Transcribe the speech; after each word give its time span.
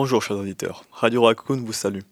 Bonjour 0.00 0.22
chers 0.22 0.36
auditeurs, 0.36 0.84
Radio 0.92 1.24
Raccoon 1.24 1.60
vous 1.66 1.72
salue. 1.72 2.02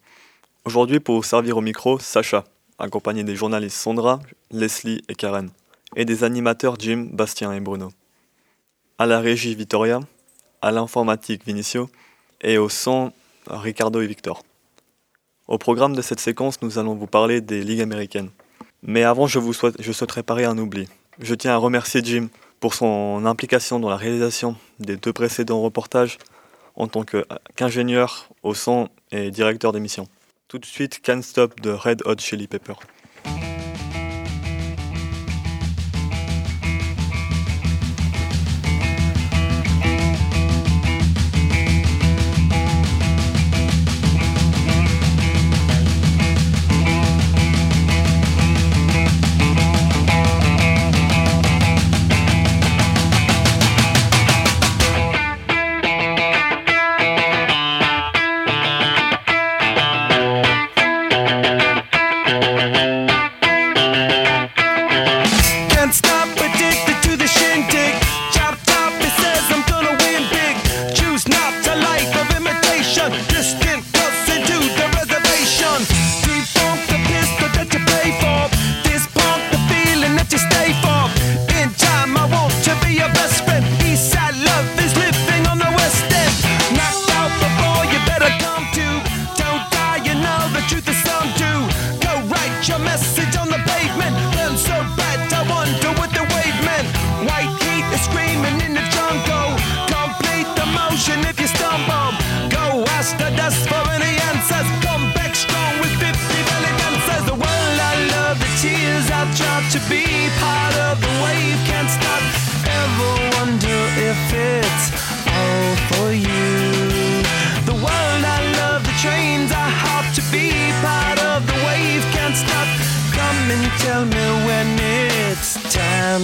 Aujourd'hui 0.65 0.99
pour 0.99 1.15
vous 1.15 1.23
servir 1.23 1.57
au 1.57 1.61
micro, 1.61 2.01
Sacha, 2.01 2.43
accompagné 2.81 3.23
des 3.23 3.37
journalistes 3.37 3.77
Sandra, 3.77 4.19
Leslie 4.51 5.05
et 5.09 5.15
Karen, 5.15 5.51
et 5.95 6.05
des 6.05 6.25
animateurs 6.25 6.75
Jim, 6.81 7.07
Bastien 7.13 7.53
et 7.53 7.61
Bruno. 7.61 7.93
À 8.99 9.07
la 9.07 9.21
régie 9.21 9.55
Vittoria, 9.55 10.01
à 10.63 10.73
l'informatique 10.73 11.47
Vinicio, 11.47 11.89
et 12.41 12.59
au 12.59 12.69
son 12.69 13.13
Ricardo 13.49 14.01
et 14.01 14.07
Victor. 14.09 14.43
Au 15.47 15.57
programme 15.57 15.95
de 15.95 16.03
cette 16.03 16.19
séquence, 16.19 16.63
nous 16.63 16.81
allons 16.81 16.97
vous 16.97 17.07
parler 17.07 17.41
des 17.41 17.63
ligues 17.63 17.83
américaines. 17.83 18.31
Mais 18.83 19.05
avant, 19.05 19.29
je, 19.29 19.39
vous 19.39 19.53
souhaite, 19.53 19.81
je 19.81 20.45
un 20.45 20.59
oubli. 20.59 20.89
Je 21.21 21.37
tiens 21.37 21.53
à 21.53 21.57
remercier 21.57 22.01
Jim 22.03 22.31
pour 22.59 22.75
son 22.75 23.25
implication 23.27 23.79
dans 23.79 23.91
la 23.91 23.97
réalisation 23.97 24.57
des 24.81 24.97
deux 24.97 25.13
précédents 25.13 25.63
reportages 25.63 26.19
en 26.77 26.87
tant 26.89 27.05
qu'ingénieur 27.57 28.29
au 28.43 28.55
son 28.55 28.89
et 29.11 29.31
directeur 29.31 29.73
d'émission. 29.73 30.09
Tout 30.49 30.59
de 30.59 30.67
suite, 30.67 31.01
Can't 31.03 31.23
Stop 31.23 31.61
de 31.61 31.71
Red 31.71 32.03
Hot 32.05 32.19
Chili 32.19 32.47
Pepper. 32.47 32.75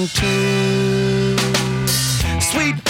to. 0.06 1.36
Sweet 2.40 2.81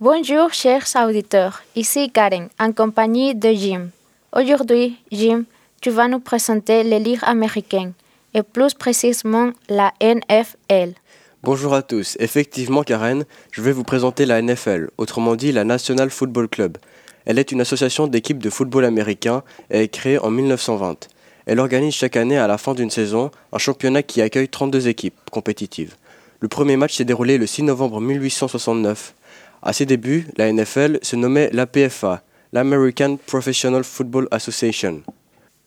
Bonjour 0.00 0.52
chers 0.52 0.86
auditeurs, 0.96 1.62
ici 1.76 2.10
Karen 2.10 2.48
en 2.58 2.72
compagnie 2.72 3.34
de 3.34 3.50
Jim. 3.52 3.88
Aujourd'hui, 4.32 4.96
Jim, 5.10 5.44
tu 5.80 5.90
vas 5.90 6.08
nous 6.08 6.20
présenter 6.20 6.82
les 6.82 6.98
ligues 6.98 7.22
américaines 7.22 7.92
et 8.34 8.42
plus 8.42 8.74
précisément 8.74 9.50
la 9.68 9.92
NFL. 10.00 10.94
Bonjour 11.42 11.74
à 11.74 11.82
tous, 11.82 12.16
effectivement 12.20 12.82
Karen, 12.82 13.24
je 13.52 13.62
vais 13.62 13.72
vous 13.72 13.84
présenter 13.84 14.26
la 14.26 14.42
NFL, 14.42 14.90
autrement 14.98 15.36
dit 15.36 15.52
la 15.52 15.64
National 15.64 16.10
Football 16.10 16.48
Club. 16.48 16.78
Elle 17.24 17.38
est 17.38 17.52
une 17.52 17.60
association 17.60 18.06
d'équipes 18.06 18.42
de 18.42 18.50
football 18.50 18.84
américain 18.84 19.42
et 19.70 19.82
est 19.82 19.88
créée 19.88 20.18
en 20.18 20.30
1920. 20.30 21.08
Elle 21.46 21.58
organise 21.58 21.94
chaque 21.94 22.16
année 22.16 22.38
à 22.38 22.46
la 22.46 22.58
fin 22.58 22.74
d'une 22.74 22.90
saison 22.90 23.30
un 23.52 23.58
championnat 23.58 24.02
qui 24.02 24.22
accueille 24.22 24.48
32 24.48 24.88
équipes 24.88 25.18
compétitives. 25.30 25.96
Le 26.40 26.48
premier 26.48 26.76
match 26.76 26.96
s'est 26.96 27.04
déroulé 27.04 27.38
le 27.38 27.46
6 27.46 27.64
novembre 27.64 28.00
1869 28.00 29.14
à 29.62 29.72
ses 29.72 29.86
débuts, 29.86 30.26
la 30.36 30.52
NFL 30.52 30.98
se 31.02 31.14
nommait 31.14 31.48
l'APFA, 31.52 32.22
l'American 32.52 33.16
Professional 33.26 33.84
Football 33.84 34.26
Association. 34.32 35.02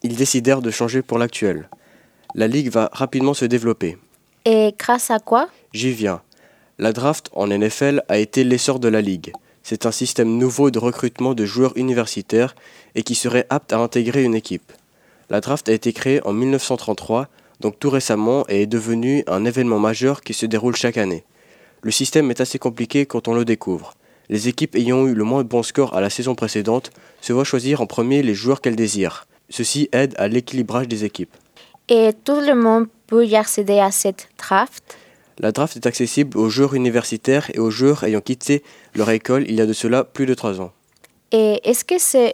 Ils 0.04 0.18
décidèrent 0.18 0.62
de 0.62 0.70
changer 0.70 1.02
pour 1.02 1.18
l'actuel. 1.18 1.70
La 2.36 2.48
ligue 2.48 2.70
va 2.70 2.90
rapidement 2.92 3.34
se 3.34 3.46
développer. 3.46 3.98
Et 4.44 4.76
grâce 4.78 5.12
à 5.12 5.20
quoi? 5.20 5.48
J'y 5.72 5.92
viens. 5.92 6.22
La 6.78 6.92
draft 6.92 7.30
en 7.34 7.48
NFL 7.48 8.04
a 8.10 8.18
été 8.18 8.44
l'essor 8.44 8.80
de 8.80 8.90
la 8.90 9.00
ligue. 9.00 9.32
C'est 9.64 9.86
un 9.86 9.92
système 9.92 10.38
nouveau 10.38 10.72
de 10.72 10.78
recrutement 10.78 11.34
de 11.34 11.46
joueurs 11.46 11.76
universitaires 11.78 12.54
et 12.96 13.04
qui 13.04 13.16
serait 13.16 13.48
apte 13.50 13.72
à 13.72 13.78
intégrer 13.78 14.24
une 14.24 14.36
équipe. 14.36 14.74
La 15.30 15.42
draft 15.42 15.68
a 15.70 15.74
été 15.74 15.92
créée 15.92 16.22
en 16.26 16.34
1933, 16.34 17.28
donc 17.60 17.80
tout 17.80 17.90
récemment, 17.90 18.46
et 18.48 18.64
est 18.64 18.68
devenu 18.68 19.24
un 19.28 19.44
événement 19.46 19.80
majeur 19.80 20.22
qui 20.22 20.34
se 20.34 20.46
déroule 20.46 20.76
chaque 20.76 20.98
année. 20.98 21.24
Le 21.82 21.92
système 21.92 22.30
est 22.30 22.42
assez 22.42 22.60
compliqué 22.60 23.06
quand 23.06 23.28
on 23.28 23.34
le 23.34 23.46
découvre. 23.46 23.94
Les 24.30 24.48
équipes 24.48 24.76
ayant 24.76 25.06
eu 25.06 25.14
le 25.14 25.24
moins 25.24 25.44
bon 25.44 25.64
score 25.64 25.96
à 25.96 26.02
la 26.02 26.10
saison 26.10 26.36
précédente 26.36 26.92
se 27.22 27.34
voient 27.34 27.44
choisir 27.44 27.82
en 27.82 27.86
premier 27.86 28.24
les 28.24 28.34
joueurs 28.34 28.62
qu'elles 28.62 28.76
désirent. 28.76 29.28
Ceci 29.50 29.90
aide 29.92 30.16
à 30.18 30.28
l'équilibrage 30.28 30.88
des 30.88 31.06
équipes. 31.06 31.36
Et 31.90 32.12
tout 32.24 32.42
le 32.42 32.56
monde 32.56 32.88
peut 33.06 33.26
y 33.26 33.36
accéder 33.36 33.80
à 33.80 33.92
cette 33.92 34.28
draft? 34.38 34.98
La 35.38 35.52
draft 35.52 35.76
est 35.76 35.86
accessible 35.86 36.38
aux 36.38 36.50
joueurs 36.50 36.74
universitaires 36.74 37.52
et 37.54 37.60
aux 37.60 37.70
joueurs 37.70 38.04
ayant 38.04 38.22
quitté 38.22 38.64
leur 38.96 39.10
école 39.10 39.46
il 39.48 39.56
y 39.56 39.62
a 39.62 39.66
de 39.66 39.74
cela 39.74 40.04
plus 40.04 40.26
de 40.26 40.34
trois 40.34 40.62
ans. 40.62 40.72
Et 41.32 41.60
est-ce 41.64 41.84
que 41.84 42.00
ce 42.00 42.32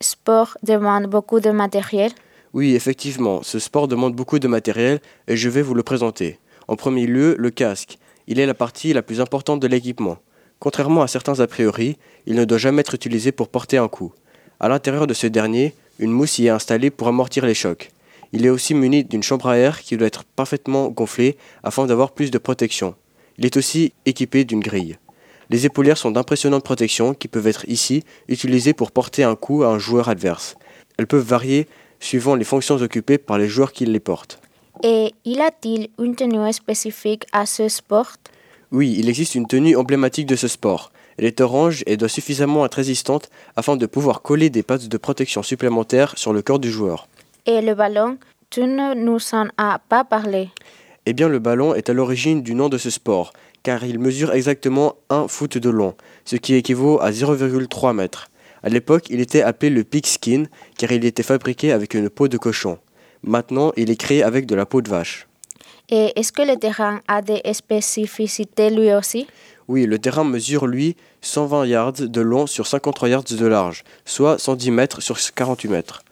sport 0.00 0.56
demande 0.62 1.06
beaucoup 1.06 1.40
de 1.40 1.50
matériel? 1.50 2.12
Oui, 2.54 2.76
effectivement, 2.76 3.42
ce 3.42 3.58
sport 3.58 3.88
demande 3.88 4.14
beaucoup 4.14 4.38
de 4.38 4.46
matériel 4.46 5.00
et 5.26 5.36
je 5.36 5.48
vais 5.48 5.60
vous 5.60 5.74
le 5.74 5.82
présenter. 5.82 6.38
En 6.68 6.76
premier 6.76 7.04
lieu, 7.04 7.34
le 7.36 7.50
casque. 7.50 7.98
Il 8.28 8.38
est 8.38 8.46
la 8.46 8.54
partie 8.54 8.92
la 8.92 9.02
plus 9.02 9.20
importante 9.20 9.58
de 9.58 9.66
l'équipement. 9.66 10.18
Contrairement 10.60 11.02
à 11.02 11.08
certains 11.08 11.40
a 11.40 11.48
priori, 11.48 11.98
il 12.26 12.36
ne 12.36 12.44
doit 12.44 12.58
jamais 12.58 12.82
être 12.82 12.94
utilisé 12.94 13.32
pour 13.32 13.48
porter 13.48 13.76
un 13.76 13.88
coup. 13.88 14.12
À 14.60 14.68
l'intérieur 14.68 15.08
de 15.08 15.14
ce 15.14 15.26
dernier, 15.26 15.74
une 15.98 16.12
mousse 16.12 16.38
y 16.38 16.46
est 16.46 16.50
installée 16.50 16.90
pour 16.90 17.08
amortir 17.08 17.44
les 17.44 17.54
chocs. 17.54 17.90
Il 18.32 18.46
est 18.46 18.50
aussi 18.50 18.72
muni 18.72 19.02
d'une 19.02 19.24
chambre 19.24 19.48
à 19.48 19.56
air 19.56 19.80
qui 19.80 19.96
doit 19.96 20.06
être 20.06 20.22
parfaitement 20.22 20.90
gonflée 20.90 21.36
afin 21.64 21.86
d'avoir 21.86 22.12
plus 22.12 22.30
de 22.30 22.38
protection. 22.38 22.94
Il 23.36 23.46
est 23.46 23.56
aussi 23.56 23.92
équipé 24.06 24.44
d'une 24.44 24.60
grille. 24.60 24.96
Les 25.50 25.66
épaulières 25.66 25.98
sont 25.98 26.12
d'impressionnante 26.12 26.62
protection 26.62 27.14
qui 27.14 27.26
peuvent 27.26 27.48
être 27.48 27.68
ici 27.68 28.04
utilisées 28.28 28.74
pour 28.74 28.92
porter 28.92 29.24
un 29.24 29.34
coup 29.34 29.64
à 29.64 29.70
un 29.70 29.80
joueur 29.80 30.08
adverse. 30.08 30.54
Elles 30.98 31.08
peuvent 31.08 31.26
varier 31.26 31.66
suivant 32.00 32.34
les 32.34 32.44
fonctions 32.44 32.76
occupées 32.76 33.18
par 33.18 33.38
les 33.38 33.48
joueurs 33.48 33.72
qui 33.72 33.86
les 33.86 34.00
portent. 34.00 34.40
Et 34.82 35.14
y 35.24 35.40
a-t-il 35.40 35.88
une 35.98 36.16
tenue 36.16 36.52
spécifique 36.52 37.26
à 37.32 37.46
ce 37.46 37.68
sport? 37.68 38.12
Oui, 38.72 38.96
il 38.98 39.08
existe 39.08 39.34
une 39.34 39.46
tenue 39.46 39.76
emblématique 39.76 40.26
de 40.26 40.36
ce 40.36 40.48
sport. 40.48 40.90
Elle 41.16 41.26
est 41.26 41.40
orange 41.40 41.84
et 41.86 41.96
doit 41.96 42.08
suffisamment 42.08 42.66
être 42.66 42.74
résistante 42.74 43.30
afin 43.56 43.76
de 43.76 43.86
pouvoir 43.86 44.20
coller 44.22 44.50
des 44.50 44.62
pattes 44.62 44.88
de 44.88 44.96
protection 44.96 45.42
supplémentaires 45.42 46.12
sur 46.16 46.32
le 46.32 46.42
corps 46.42 46.58
du 46.58 46.70
joueur. 46.70 47.06
Et 47.46 47.60
le 47.60 47.74
ballon, 47.74 48.18
tu 48.50 48.62
ne 48.62 48.94
nous 48.94 49.20
en 49.32 49.46
as 49.58 49.78
pas 49.88 50.04
parlé. 50.04 50.48
Eh 51.06 51.12
bien, 51.12 51.28
le 51.28 51.38
ballon 51.38 51.74
est 51.74 51.88
à 51.88 51.92
l'origine 51.92 52.42
du 52.42 52.54
nom 52.54 52.68
de 52.68 52.78
ce 52.78 52.90
sport, 52.90 53.32
car 53.62 53.84
il 53.84 53.98
mesure 53.98 54.32
exactement 54.32 54.96
un 55.10 55.28
foot 55.28 55.58
de 55.58 55.70
long, 55.70 55.94
ce 56.24 56.36
qui 56.36 56.54
équivaut 56.54 57.00
à 57.00 57.10
0,3 57.10 57.94
mètres. 57.94 58.28
À 58.64 58.70
l'époque, 58.70 59.10
il 59.10 59.20
était 59.20 59.42
appelé 59.42 59.68
le 59.68 59.84
pigskin, 59.84 60.44
car 60.78 60.90
il 60.90 61.04
était 61.04 61.22
fabriqué 61.22 61.70
avec 61.70 61.92
une 61.92 62.08
peau 62.08 62.28
de 62.28 62.38
cochon. 62.38 62.78
Maintenant, 63.22 63.72
il 63.76 63.90
est 63.90 63.96
créé 63.96 64.22
avec 64.22 64.46
de 64.46 64.54
la 64.54 64.64
peau 64.64 64.80
de 64.80 64.88
vache. 64.88 65.28
Et 65.90 66.18
est-ce 66.18 66.32
que 66.32 66.40
le 66.40 66.56
terrain 66.56 67.02
a 67.06 67.20
des 67.20 67.42
spécificités 67.52 68.70
lui 68.70 68.94
aussi? 68.94 69.26
Oui, 69.68 69.84
le 69.84 69.98
terrain 69.98 70.24
mesure, 70.24 70.66
lui, 70.66 70.96
120 71.20 71.66
yards 71.66 71.92
de 71.92 72.20
long 72.22 72.46
sur 72.46 72.66
53 72.66 73.10
yards 73.10 73.24
de 73.24 73.46
large, 73.46 73.84
soit 74.06 74.38
110 74.38 74.70
mètres 74.70 75.02
sur 75.02 75.18
48 75.20 75.68
mètres. 75.68 76.02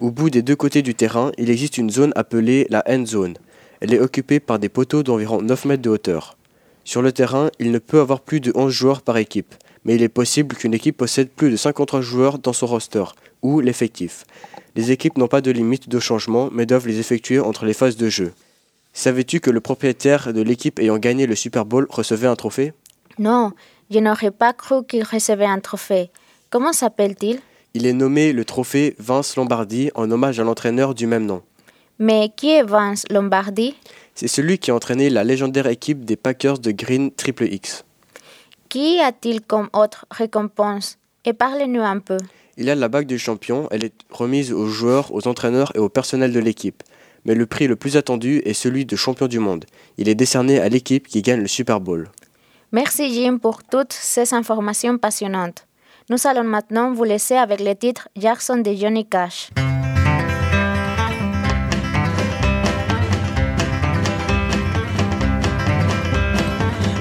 Au 0.00 0.10
bout 0.10 0.28
des 0.28 0.42
deux 0.42 0.56
côtés 0.56 0.82
du 0.82 0.96
terrain, 0.96 1.30
il 1.38 1.50
existe 1.50 1.78
une 1.78 1.90
zone 1.90 2.12
appelée 2.16 2.66
la 2.68 2.82
end 2.88 3.06
zone. 3.06 3.36
Elle 3.80 3.94
est 3.94 4.00
occupée 4.00 4.40
par 4.40 4.58
des 4.58 4.68
poteaux 4.68 5.04
d'environ 5.04 5.40
9 5.40 5.66
mètres 5.66 5.82
de 5.82 5.90
hauteur. 5.90 6.36
Sur 6.82 7.00
le 7.00 7.12
terrain, 7.12 7.50
il 7.60 7.70
ne 7.70 7.78
peut 7.78 8.00
avoir 8.00 8.22
plus 8.22 8.40
de 8.40 8.50
11 8.56 8.72
joueurs 8.72 9.02
par 9.02 9.18
équipe, 9.18 9.54
mais 9.84 9.94
il 9.94 10.02
est 10.02 10.08
possible 10.08 10.56
qu'une 10.56 10.74
équipe 10.74 10.96
possède 10.96 11.28
plus 11.28 11.50
de 11.50 11.56
53 11.56 12.00
joueurs 12.00 12.38
dans 12.38 12.52
son 12.52 12.66
roster, 12.66 13.04
ou 13.42 13.60
l'effectif. 13.60 14.24
Les 14.74 14.90
équipes 14.90 15.18
n'ont 15.18 15.28
pas 15.28 15.40
de 15.40 15.50
limite 15.50 15.88
de 15.88 16.00
changement, 16.00 16.48
mais 16.52 16.66
doivent 16.66 16.86
les 16.86 16.98
effectuer 16.98 17.40
entre 17.40 17.64
les 17.64 17.74
phases 17.74 17.96
de 17.96 18.08
jeu. 18.08 18.32
Savais-tu 18.92 19.40
que 19.40 19.50
le 19.50 19.60
propriétaire 19.60 20.32
de 20.32 20.42
l'équipe 20.42 20.78
ayant 20.78 20.98
gagné 20.98 21.26
le 21.26 21.34
Super 21.34 21.64
Bowl 21.64 21.86
recevait 21.90 22.26
un 22.26 22.36
trophée? 22.36 22.72
Non, 23.18 23.52
je 23.90 23.98
n'aurais 23.98 24.30
pas 24.30 24.52
cru 24.52 24.84
qu'il 24.86 25.02
recevait 25.02 25.46
un 25.46 25.60
trophée. 25.60 26.10
Comment 26.50 26.72
s'appelle-t-il? 26.72 27.40
Il 27.74 27.86
est 27.86 27.94
nommé 27.94 28.32
le 28.32 28.44
trophée 28.44 28.94
Vince 28.98 29.36
Lombardi 29.36 29.90
en 29.94 30.10
hommage 30.10 30.38
à 30.38 30.44
l'entraîneur 30.44 30.94
du 30.94 31.06
même 31.06 31.24
nom. 31.24 31.42
Mais 31.98 32.30
qui 32.36 32.50
est 32.50 32.62
Vince 32.62 33.04
Lombardi? 33.10 33.74
C'est 34.14 34.28
celui 34.28 34.58
qui 34.58 34.70
a 34.70 34.74
entraîné 34.74 35.08
la 35.08 35.24
légendaire 35.24 35.66
équipe 35.66 36.04
des 36.04 36.16
Packers 36.16 36.58
de 36.58 36.70
Green 36.70 37.10
Triple 37.12 37.44
X. 37.44 37.84
Qui 38.72 39.00
a-t-il 39.00 39.42
comme 39.42 39.68
autre 39.74 40.06
récompense? 40.10 40.96
Et 41.26 41.34
parlez-nous 41.34 41.82
un 41.82 41.98
peu. 41.98 42.16
Il 42.56 42.70
a 42.70 42.74
la 42.74 42.88
bague 42.88 43.06
du 43.06 43.18
champion, 43.18 43.68
elle 43.70 43.84
est 43.84 43.92
remise 44.08 44.50
aux 44.50 44.66
joueurs, 44.66 45.14
aux 45.14 45.28
entraîneurs 45.28 45.72
et 45.74 45.78
au 45.78 45.90
personnel 45.90 46.32
de 46.32 46.40
l'équipe. 46.40 46.82
Mais 47.26 47.34
le 47.34 47.44
prix 47.44 47.66
le 47.66 47.76
plus 47.76 47.98
attendu 47.98 48.40
est 48.46 48.54
celui 48.54 48.86
de 48.86 48.96
champion 48.96 49.26
du 49.26 49.40
monde. 49.40 49.66
Il 49.98 50.08
est 50.08 50.14
décerné 50.14 50.58
à 50.58 50.70
l'équipe 50.70 51.06
qui 51.06 51.20
gagne 51.20 51.42
le 51.42 51.48
Super 51.48 51.80
Bowl. 51.80 52.08
Merci 52.72 53.12
Jim 53.12 53.36
pour 53.36 53.62
toutes 53.62 53.92
ces 53.92 54.32
informations 54.32 54.96
passionnantes. 54.96 55.66
Nous 56.08 56.26
allons 56.26 56.44
maintenant 56.44 56.94
vous 56.94 57.04
laisser 57.04 57.34
avec 57.34 57.60
le 57.60 57.74
titre 57.74 58.08
Jackson 58.16 58.56
de 58.56 58.72
Johnny 58.72 59.04
Cash. 59.04 59.50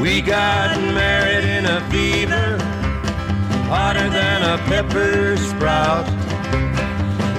We 0.02 0.20
got 0.20 0.78
married 0.96 1.28
in 1.28 1.31
a 1.72 1.82
fever, 1.90 2.58
hotter 3.70 4.10
than 4.10 4.42
a 4.44 4.58
pepper 4.68 5.38
sprout. 5.38 6.06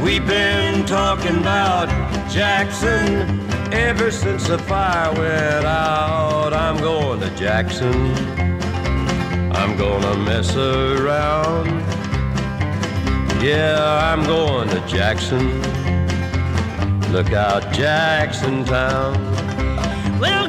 We've 0.02 0.26
been 0.26 0.87
talking 0.87 1.37
about 1.37 1.88
Jackson 2.31 3.46
ever 3.73 4.11
since 4.11 4.49
the 4.49 4.58
fire 4.58 5.12
went 5.12 5.67
out. 5.67 6.55
I'm 6.55 6.79
going 6.79 7.20
to 7.20 7.31
Jackson. 7.37 7.94
I'm 9.52 9.76
gonna 9.76 10.17
mess 10.17 10.56
around. 10.56 11.69
Yeah, 13.43 14.12
I'm 14.12 14.25
going 14.25 14.69
to 14.70 14.81
Jackson. 14.87 15.61
Look 17.12 17.32
out, 17.34 17.70
Jackson 17.75 18.64
Town. 18.64 19.12
We'll 20.19 20.49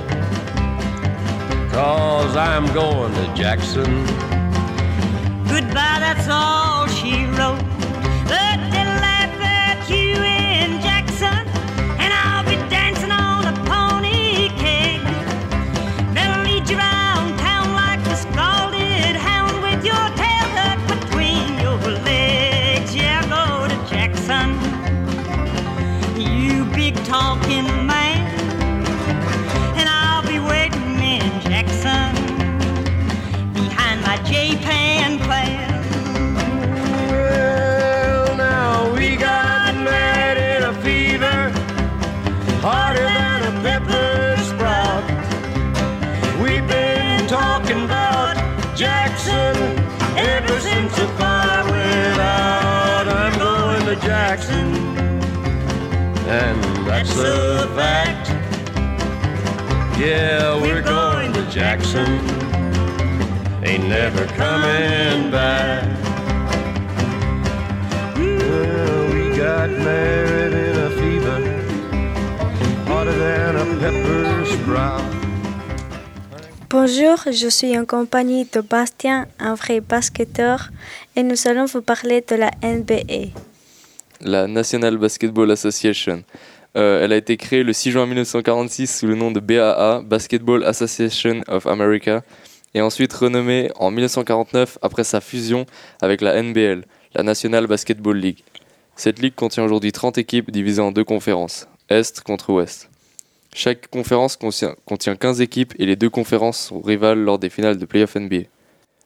cause 1.81 2.35
I'm 2.35 2.71
going 2.75 3.11
to 3.11 3.33
Jackson. 3.33 4.20
A 57.17 57.67
fact. 57.75 58.29
Yeah, 59.99 60.55
we're 60.61 60.81
going 60.81 61.33
to 61.33 61.43
Jackson. 61.49 62.19
Ain't 63.63 63.87
never 63.87 64.25
coming 64.37 65.31
back. 65.31 65.83
Well, 68.15 69.13
we 69.13 69.35
got 69.37 69.69
married 69.69 70.53
in 70.53 70.75
a 70.87 70.89
fever, 70.99 71.39
hotter 72.87 73.17
than 73.17 73.55
a 73.55 73.65
pepper 73.79 74.45
sprout. 74.45 75.03
Bonjour, 76.69 77.17
je 77.31 77.49
suis 77.49 77.77
en 77.77 77.85
compagnie 77.85 78.45
de 78.45 78.61
Bastien, 78.61 79.27
un 79.39 79.55
vrai 79.55 79.81
basketteur, 79.81 80.69
et 81.15 81.23
nous 81.23 81.47
allons 81.47 81.65
vous 81.65 81.81
parler 81.81 82.21
de 82.21 82.35
la 82.35 82.51
NBA. 82.63 83.33
la 84.23 84.47
National 84.47 84.97
Basketball 84.97 85.51
Association. 85.51 86.23
Euh, 86.77 87.03
elle 87.03 87.11
a 87.11 87.17
été 87.17 87.35
créée 87.37 87.63
le 87.63 87.73
6 87.73 87.91
juin 87.91 88.05
1946 88.05 88.99
sous 88.99 89.07
le 89.07 89.15
nom 89.15 89.31
de 89.31 89.39
BAA, 89.39 90.01
Basketball 90.05 90.63
Association 90.63 91.41
of 91.47 91.67
America, 91.67 92.23
et 92.73 92.81
ensuite 92.81 93.11
renommée 93.11 93.69
en 93.75 93.91
1949 93.91 94.77
après 94.81 95.03
sa 95.03 95.19
fusion 95.19 95.65
avec 96.01 96.21
la 96.21 96.41
NBL, 96.41 96.85
la 97.13 97.23
National 97.23 97.67
Basketball 97.67 98.17
League. 98.17 98.43
Cette 98.95 99.19
ligue 99.19 99.35
contient 99.35 99.63
aujourd'hui 99.63 99.91
30 99.91 100.17
équipes 100.17 100.51
divisées 100.51 100.81
en 100.81 100.91
deux 100.91 101.03
conférences, 101.03 101.67
Est 101.89 102.21
contre 102.21 102.53
Ouest. 102.53 102.89
Chaque 103.53 103.89
conférence 103.89 104.37
contient, 104.37 104.75
contient 104.85 105.17
15 105.17 105.41
équipes 105.41 105.73
et 105.77 105.85
les 105.85 105.97
deux 105.97 106.09
conférences 106.09 106.67
sont 106.67 106.79
rivales 106.79 107.19
lors 107.19 107.37
des 107.37 107.49
finales 107.49 107.77
de 107.77 107.85
playoff 107.85 108.15
NBA. 108.15 108.43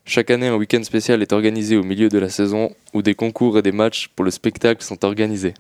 Chaque 0.06 0.30
année, 0.30 0.48
un 0.48 0.56
week-end 0.56 0.84
spécial 0.84 1.24
est 1.24 1.34
organisé 1.34 1.78
au 1.78 1.84
milieu 1.84 2.10
de 2.10 2.20
la 2.20 2.30
saison 2.30 2.72
où 2.94 3.02
des 3.02 3.16
concours 3.16 3.58
et 3.58 3.64
des 3.64 3.72
matchs 3.72 4.10
pour 4.16 4.24
le 4.24 4.30
spectacle 4.30 4.84
sont 4.84 5.04
organisés. 5.04 5.56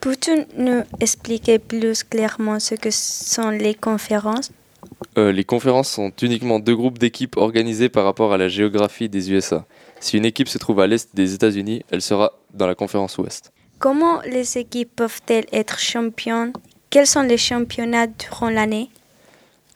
Peux-tu 0.00 0.30
nous 0.56 0.82
expliquer 1.00 1.58
plus 1.58 2.04
clairement 2.04 2.58
ce 2.58 2.74
que 2.74 2.90
sont 2.90 3.50
les 3.50 3.74
conférences? 3.74 4.50
Euh, 5.18 5.30
les 5.30 5.44
conférences 5.44 5.90
sont 5.90 6.10
uniquement 6.22 6.58
deux 6.58 6.74
groupes 6.74 6.98
d'équipes 6.98 7.36
organisés 7.36 7.90
par 7.90 8.04
rapport 8.04 8.32
à 8.32 8.38
la 8.38 8.48
géographie 8.48 9.10
des 9.10 9.30
USA. 9.30 9.66
Si 10.00 10.16
une 10.16 10.24
équipe 10.24 10.48
se 10.48 10.56
trouve 10.56 10.80
à 10.80 10.86
l'est 10.86 11.14
des 11.14 11.34
États-Unis, 11.34 11.82
elle 11.90 12.00
sera 12.00 12.32
dans 12.54 12.66
la 12.66 12.74
conférence 12.74 13.18
ouest. 13.18 13.52
Comment 13.78 14.22
les 14.22 14.56
équipes 14.56 14.94
peuvent-elles 14.96 15.46
être 15.52 15.78
championnes? 15.78 16.52
Quels 16.88 17.06
sont 17.06 17.22
les 17.22 17.38
championnats 17.38 18.06
durant 18.06 18.48
l'année? 18.48 18.88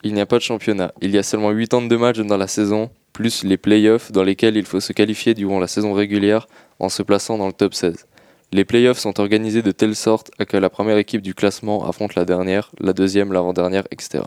Il 0.05 0.15
n'y 0.15 0.21
a 0.21 0.27
pas 0.27 0.39
de 0.39 0.43
championnat. 0.43 0.93
Il 1.03 1.11
y 1.11 1.19
a 1.19 1.23
seulement 1.23 1.55
82 1.55 1.99
matchs 1.99 2.19
dans 2.21 2.37
la 2.39 2.49
saison, 2.49 2.91
plus 3.13 3.45
les 3.45 3.57
playoffs 3.57 4.11
dans 4.11 4.23
lesquels 4.23 4.57
il 4.57 4.65
faut 4.65 4.81
se 4.81 4.93
qualifier 4.93 5.35
durant 5.35 5.61
la 5.61 5.67
saison 5.67 5.93
régulière 5.93 6.47
en 6.79 6.89
se 6.89 7.03
plaçant 7.03 7.37
dans 7.37 7.47
le 7.47 7.53
top 7.53 7.75
16. 7.75 8.07
Les 8.53 8.65
playoffs 8.65 8.99
sont 8.99 9.19
organisés 9.21 9.63
de 9.63 9.73
telle 9.73 9.97
sorte 9.97 10.31
à 10.39 10.45
que 10.45 10.57
la 10.57 10.71
première 10.71 10.99
équipe 10.99 11.23
du 11.23 11.35
classement 11.35 11.89
affronte 11.89 12.15
la 12.15 12.25
dernière, 12.25 12.71
la 12.79 12.93
deuxième 12.93 13.33
l'avant-dernière, 13.33 13.85
etc. 13.91 14.25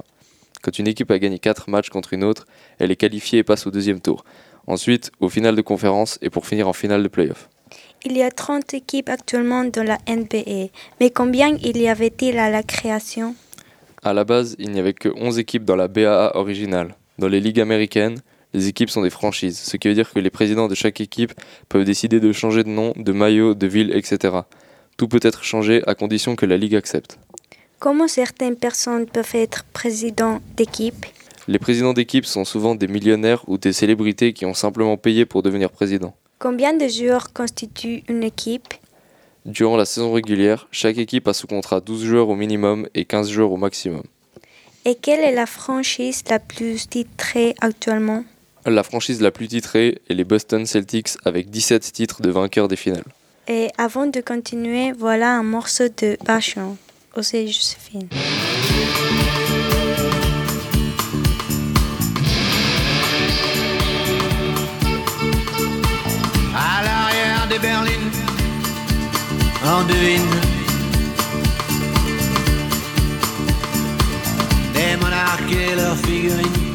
Quand 0.62 0.80
une 0.80 0.88
équipe 0.88 1.12
a 1.12 1.20
gagné 1.20 1.40
4 1.40 1.70
matchs 1.70 1.90
contre 1.90 2.14
une 2.14 2.24
autre, 2.24 2.46
elle 2.80 2.92
est 2.92 2.96
qualifiée 2.96 3.40
et 3.40 3.44
passe 3.44 3.68
au 3.68 3.72
deuxième 3.72 4.02
tour. 4.02 4.26
Ensuite, 4.66 5.12
au 5.22 5.30
final 5.30 5.56
de 5.56 5.62
conférence 5.62 6.20
et 6.22 6.30
pour 6.30 6.46
finir 6.46 6.68
en 6.68 6.74
finale 6.74 7.04
de 7.04 7.08
playoff. 7.08 7.48
Il 8.04 8.18
y 8.18 8.22
a 8.22 8.32
30 8.32 8.74
équipes 8.74 9.10
actuellement 9.10 9.64
dans 9.64 9.84
la 9.84 9.98
NBA, 10.08 10.70
mais 11.00 11.10
combien 11.10 11.56
il 11.64 11.78
y 11.78 11.88
avait-il 11.88 12.38
à 12.38 12.50
la 12.50 12.64
création? 12.64 13.36
À 14.04 14.14
la 14.14 14.24
base, 14.24 14.56
il 14.60 14.72
n'y 14.72 14.80
avait 14.80 14.94
que 14.94 15.10
11 15.10 15.40
équipes 15.40 15.64
dans 15.66 15.76
la 15.76 15.88
BAA 15.88 16.36
originale. 16.36 16.96
Dans 17.18 17.28
les 17.28 17.40
ligues 17.40 17.60
américaines, 17.60 18.20
les 18.54 18.68
équipes 18.68 18.90
sont 18.90 19.02
des 19.02 19.10
franchises, 19.10 19.60
ce 19.60 19.78
qui 19.78 19.88
veut 19.88 19.94
dire 19.94 20.12
que 20.12 20.20
les 20.20 20.30
présidents 20.30 20.68
de 20.68 20.76
chaque 20.76 21.02
équipe 21.02 21.34
peuvent 21.70 21.84
décider 21.84 22.20
de 22.20 22.32
changer 22.32 22.64
de 22.64 22.70
nom, 22.70 22.94
de 22.96 23.12
maillot, 23.12 23.54
de 23.54 23.68
ville, 23.68 23.92
etc. 23.96 24.36
Tout 24.98 25.08
peut 25.08 25.20
être 25.22 25.44
changé 25.44 25.84
à 25.88 25.96
condition 25.96 26.36
que 26.36 26.46
la 26.46 26.58
ligue 26.58 26.76
accepte. 26.76 27.20
Comment 27.80 28.08
certaines 28.08 28.56
personnes 28.56 29.06
peuvent 29.06 29.36
être 29.36 29.64
présidents 29.74 30.40
d'équipe? 30.56 31.06
Les 31.48 31.60
présidents 31.60 31.94
d'équipe 31.94 32.26
sont 32.26 32.44
souvent 32.44 32.76
des 32.76 32.88
millionnaires 32.88 33.44
ou 33.48 33.58
des 33.58 33.74
célébrités 33.74 34.34
qui 34.34 34.46
ont 34.46 34.54
simplement 34.54 34.98
payé 34.98 35.26
pour 35.26 35.44
devenir 35.44 35.70
président. 35.70 36.16
Combien 36.40 36.74
de 36.74 36.88
joueurs 36.88 37.34
constituent 37.34 38.04
une 38.10 38.24
équipe? 38.24 38.74
Durant 39.46 39.78
la 39.78 39.86
saison 39.86 40.12
régulière, 40.12 40.68
chaque 40.72 40.98
équipe 40.98 41.28
a 41.28 41.34
sous 41.34 41.48
contrat 41.48 41.80
12 41.80 42.04
joueurs 42.04 42.30
au 42.30 42.36
minimum 42.36 42.88
et 42.96 43.06
15 43.06 43.30
joueurs 43.30 43.52
au 43.52 43.58
maximum. 43.58 44.04
Et 44.84 44.96
quelle 44.96 45.22
est 45.22 45.36
la 45.36 45.46
franchise 45.46 46.24
la 46.30 46.40
plus 46.40 46.90
titrée 46.90 47.56
actuellement? 47.62 48.24
La 48.68 48.84
franchise 48.84 49.22
la 49.22 49.32
plus 49.32 49.48
titrée 49.48 50.02
est 50.10 50.14
les 50.14 50.26
Boston 50.26 50.66
Celtics 50.66 51.12
avec 51.24 51.50
17 51.50 51.90
titres 51.94 52.22
de 52.22 52.30
vainqueurs 52.30 52.68
des 52.68 52.76
finales. 52.76 53.06
Et 53.48 53.70
avant 53.78 54.08
de 54.08 54.20
continuer, 54.20 54.92
voilà 54.92 55.38
un 55.38 55.44
morceau 55.44 55.86
de 55.86 56.18
Bachon. 56.26 56.76
Osez 57.16 57.48
Joséphine. 57.48 58.10
À 66.54 66.84
l'arrière 66.84 67.48
des 67.50 67.60
berlines, 67.60 68.12
on 69.64 69.84
devine 69.88 70.30
des 74.74 74.98
monarques 74.98 75.54
et 75.54 75.74
leurs 75.74 75.98
figurines. 76.00 76.67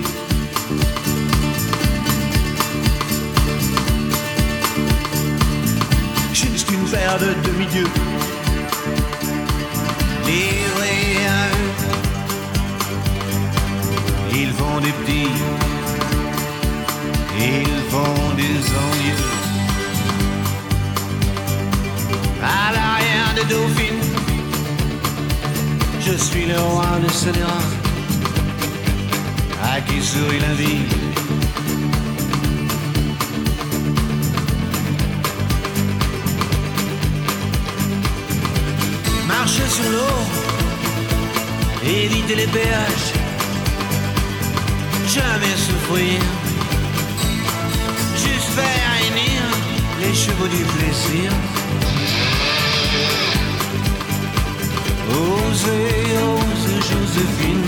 Paire 6.93 7.19
de 7.19 7.31
demi-dieux 7.47 7.91
livrés 10.27 11.27
à 11.39 11.43
eux. 11.61 11.73
Ils 14.41 14.53
font 14.53 14.79
des 14.87 14.93
petits, 14.99 15.37
ils 17.39 17.83
font 17.93 18.35
des 18.37 18.59
envieux. 18.85 19.23
à 22.43 22.73
l'arrière 22.77 23.33
de 23.39 23.45
Dauphine. 23.51 24.03
Je 26.01 26.15
suis 26.27 26.47
le 26.47 26.59
roi 26.59 26.99
de 27.03 27.11
Scélérat, 27.11 27.67
à 29.63 29.81
qui 29.81 30.03
sourit 30.03 30.41
la 30.41 30.55
vie. 30.55 31.02
Sur 39.73 39.91
l'eau, 39.91 40.19
éviter 41.83 42.35
les 42.35 42.47
péages, 42.47 43.09
jamais 45.09 45.57
souffrir, 45.67 46.21
juste 48.25 48.51
faire 48.59 48.85
réunir 48.93 49.41
les 50.03 50.15
chevaux 50.15 50.49
du 50.57 50.63
plaisir. 50.75 51.31
Osez, 55.09 56.05
ose 56.33 56.69
Joséphine. 56.89 57.67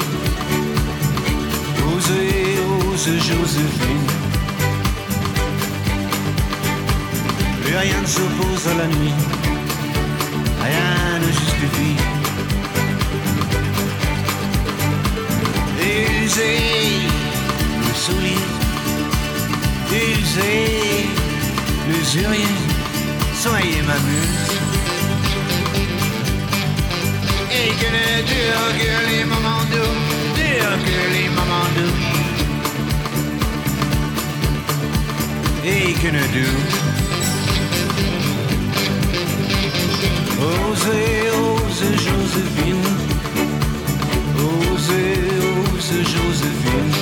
Osez, 1.88 2.58
ose 2.74 3.08
Joséphine. 3.28 4.08
Plus 7.62 7.76
rien 7.76 8.00
ne 8.02 8.06
s'oppose 8.06 8.68
à 8.72 8.74
la 8.74 8.86
nuit. 8.88 9.14
Rien 10.62 11.03
ne 11.26 11.32
justifie. 11.32 11.96
Usez 16.24 16.60
le 17.80 17.92
soulier. 18.04 18.46
Usez 19.92 21.06
l'usurier. 21.88 22.54
Soyez 23.42 23.82
ma 23.82 23.98
muse. 24.06 24.54
Et 27.50 27.70
que 27.80 27.88
ne 27.96 28.08
durent 28.32 28.74
que 28.80 28.94
les 29.10 29.24
moments 29.24 29.64
doux, 29.72 29.96
durent 30.36 30.80
que 30.86 30.98
les 31.14 31.28
moments 31.38 31.70
doux. 31.76 31.98
Et 35.64 35.92
que 35.92 36.08
ne 36.08 36.26
durent. 36.32 36.83
Osez, 40.44 41.30
osez 41.44 41.96
Joséphine. 42.06 42.88
Osez, 44.36 45.18
osez 45.74 46.04
Joséphine. 46.14 46.94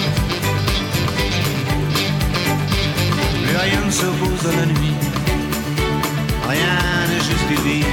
Plus 3.43 3.57
rien 3.57 3.83
ne 3.87 3.91
s'oppose 3.91 4.47
à 4.53 4.57
la 4.61 4.67
nuit. 4.67 4.97
Rien 6.49 6.77
ne 7.11 7.19
justifie. 7.31 7.85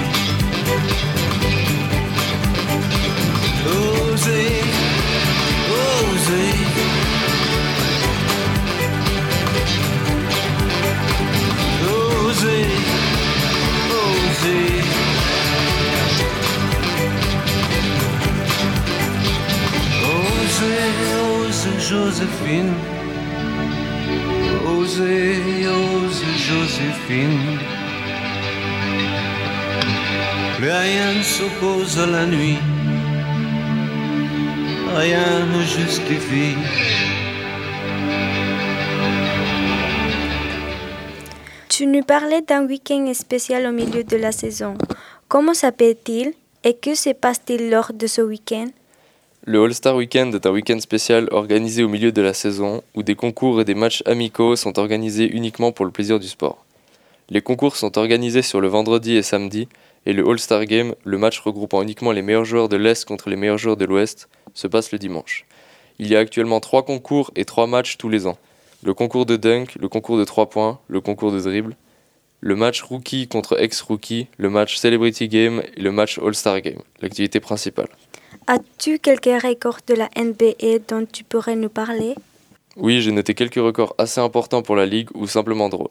Joséphine. 22.50 22.74
Osez, 24.68 25.68
osez 25.68 26.38
Joséphine. 26.38 27.60
Plus 30.58 30.72
rien 30.72 31.14
ne 31.14 31.24
s'oppose 31.24 32.00
à 32.00 32.06
la 32.08 32.26
nuit 32.26 32.58
rien 34.96 35.46
ne 35.46 35.62
justifie. 35.64 36.56
Tu 41.70 41.86
nous 41.86 42.04
parlais 42.04 42.42
d'un 42.42 42.66
week-end 42.66 43.12
spécial 43.14 43.66
au 43.68 43.72
milieu 43.72 44.04
de 44.04 44.18
la 44.18 44.32
saison. 44.32 44.78
Comment 45.28 45.54
s'appelle-t-il 45.54 46.34
et 46.64 46.74
que 46.74 46.96
se 46.96 47.12
passe-t-il 47.12 47.70
lors 47.70 47.94
de 47.94 48.08
ce 48.08 48.22
week-end? 48.22 48.68
Le 49.52 49.64
All-Star 49.64 49.96
Weekend 49.96 50.36
est 50.36 50.46
un 50.46 50.52
week-end 50.52 50.80
spécial 50.80 51.28
organisé 51.32 51.84
au 51.84 51.88
milieu 51.88 52.12
de 52.12 52.22
la 52.22 52.36
saison 52.36 52.84
où 52.94 53.02
des 53.02 53.16
concours 53.16 53.60
et 53.60 53.66
des 53.66 53.74
matchs 53.74 54.04
amicaux 54.06 54.56
sont 54.56 54.78
organisés 54.78 55.28
uniquement 55.28 55.72
pour 55.72 55.86
le 55.86 55.92
plaisir 55.92 56.20
du 56.20 56.28
sport. 56.28 56.64
Les 57.32 57.42
concours 57.42 57.76
sont 57.76 57.98
organisés 57.98 58.44
sur 58.44 58.62
le 58.62 58.68
vendredi 58.68 59.16
et 59.16 59.24
samedi 59.24 59.68
et 60.06 60.14
le 60.14 60.24
All-Star 60.30 60.66
Game, 60.66 60.94
le 61.04 61.18
match 61.18 61.40
regroupant 61.40 61.82
uniquement 61.82 62.12
les 62.12 62.22
meilleurs 62.22 62.46
joueurs 62.46 62.70
de 62.70 62.78
l'Est 62.78 63.06
contre 63.06 63.32
les 63.32 63.36
meilleurs 63.38 63.58
joueurs 63.58 63.76
de 63.76 63.86
l'Ouest, 63.86 64.30
se 64.54 64.68
passe 64.68 64.92
le 64.92 65.00
dimanche. 65.00 65.48
Il 65.98 66.08
y 66.08 66.16
a 66.16 66.20
actuellement 66.20 66.60
trois 66.60 66.86
concours 66.86 67.32
et 67.36 67.44
trois 67.44 67.66
matchs 67.66 67.98
tous 67.98 68.10
les 68.10 68.28
ans. 68.28 68.38
Le 68.84 68.94
concours 68.94 69.26
de 69.26 69.36
dunk, 69.36 69.80
le 69.80 69.90
concours 69.90 70.20
de 70.20 70.26
3 70.26 70.52
points, 70.52 70.80
le 70.88 71.02
concours 71.02 71.32
de 71.32 71.40
dribble, 71.40 71.76
le 72.40 72.56
match 72.56 72.84
rookie 72.84 73.28
contre 73.28 73.60
ex-rookie, 73.60 74.28
le 74.38 74.52
match 74.52 74.78
Celebrity 74.78 75.28
Game 75.28 75.64
et 75.76 75.82
le 75.82 75.92
match 75.92 76.20
All-Star 76.20 76.62
Game, 76.62 76.84
l'activité 77.02 77.40
principale. 77.40 77.90
As-tu 78.48 79.00
quelques 79.00 79.26
records 79.44 79.80
de 79.88 79.94
la 79.94 80.10
NBA 80.18 80.80
dont 80.88 81.06
tu 81.12 81.24
pourrais 81.24 81.56
nous 81.56 81.70
parler? 81.70 82.16
Oui, 82.78 83.02
j'ai 83.02 83.12
noté 83.12 83.34
quelques 83.34 83.56
records 83.56 83.94
assez 83.98 84.22
importants 84.22 84.62
pour 84.62 84.76
la 84.76 84.86
ligue 84.86 85.10
ou 85.14 85.28
simplement 85.28 85.70
drôles. 85.70 85.90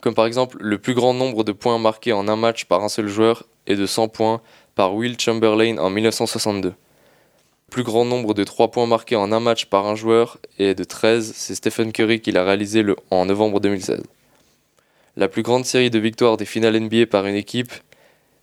Comme 0.00 0.14
par 0.14 0.26
exemple 0.26 0.56
le 0.60 0.78
plus 0.78 0.94
grand 0.94 1.14
nombre 1.14 1.44
de 1.44 1.52
points 1.52 1.78
marqués 1.78 2.12
en 2.12 2.28
un 2.28 2.36
match 2.36 2.64
par 2.64 2.82
un 2.82 2.88
seul 2.88 3.08
joueur 3.08 3.44
est 3.66 3.76
de 3.76 3.86
100 3.86 4.08
points 4.08 4.40
par 4.74 4.94
Will 4.94 5.18
Chamberlain 5.18 5.78
en 5.78 5.90
1962. 5.90 6.68
Le 6.70 6.74
plus 7.70 7.82
grand 7.84 8.04
nombre 8.04 8.34
de 8.34 8.44
3 8.44 8.70
points 8.70 8.86
marqués 8.86 9.16
en 9.16 9.32
un 9.32 9.40
match 9.40 9.66
par 9.66 9.86
un 9.86 9.94
joueur 9.94 10.38
est 10.58 10.74
de 10.74 10.84
13, 10.84 11.32
c'est 11.34 11.54
Stephen 11.54 11.92
Curry 11.92 12.20
qui 12.20 12.32
l'a 12.32 12.44
réalisé 12.44 12.82
le- 12.82 12.96
en 13.10 13.24
novembre 13.26 13.60
2016. 13.60 14.02
La 15.16 15.28
plus 15.28 15.42
grande 15.42 15.64
série 15.64 15.90
de 15.90 15.98
victoires 15.98 16.36
des 16.36 16.44
finales 16.46 16.76
NBA 16.76 17.06
par 17.06 17.26
une 17.26 17.34
équipe 17.34 17.72